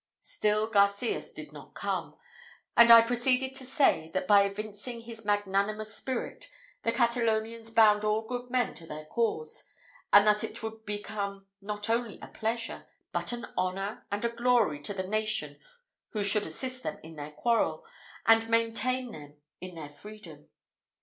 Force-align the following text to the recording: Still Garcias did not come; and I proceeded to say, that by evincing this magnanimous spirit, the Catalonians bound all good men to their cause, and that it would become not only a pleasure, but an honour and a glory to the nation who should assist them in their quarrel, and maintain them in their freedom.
Still 0.19 0.65
Garcias 0.65 1.31
did 1.31 1.53
not 1.53 1.75
come; 1.75 2.15
and 2.75 2.89
I 2.89 3.03
proceeded 3.03 3.53
to 3.53 3.63
say, 3.67 4.09
that 4.15 4.27
by 4.27 4.41
evincing 4.45 4.99
this 5.05 5.23
magnanimous 5.23 5.95
spirit, 5.95 6.49
the 6.81 6.91
Catalonians 6.91 7.69
bound 7.69 8.03
all 8.03 8.23
good 8.23 8.49
men 8.49 8.73
to 8.73 8.87
their 8.87 9.05
cause, 9.05 9.63
and 10.11 10.25
that 10.25 10.43
it 10.43 10.63
would 10.63 10.87
become 10.87 11.45
not 11.61 11.87
only 11.87 12.17
a 12.19 12.27
pleasure, 12.27 12.87
but 13.11 13.31
an 13.31 13.45
honour 13.55 14.07
and 14.11 14.25
a 14.25 14.29
glory 14.29 14.81
to 14.81 14.93
the 14.95 15.07
nation 15.07 15.59
who 16.13 16.23
should 16.23 16.47
assist 16.47 16.81
them 16.81 16.97
in 17.03 17.15
their 17.15 17.33
quarrel, 17.33 17.85
and 18.25 18.49
maintain 18.49 19.11
them 19.11 19.35
in 19.59 19.75
their 19.75 19.89
freedom. 19.91 20.49